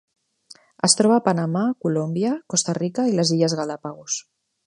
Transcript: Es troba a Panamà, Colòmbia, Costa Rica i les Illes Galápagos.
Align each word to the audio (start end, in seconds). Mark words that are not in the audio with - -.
Es 0.87 0.95
troba 1.01 1.17
a 1.19 1.23
Panamà, 1.27 1.63
Colòmbia, 1.85 2.33
Costa 2.55 2.77
Rica 2.79 3.07
i 3.13 3.15
les 3.19 3.35
Illes 3.39 3.57
Galápagos. 3.63 4.19